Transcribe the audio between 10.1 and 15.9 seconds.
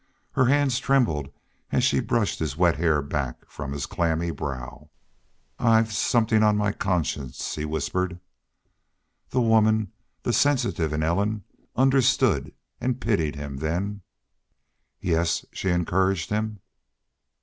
the sensitive in Ellen, understood and pitied him then. "Yes," she